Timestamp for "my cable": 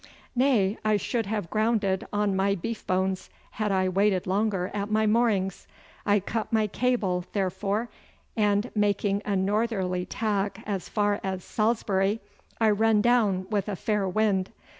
6.51-7.25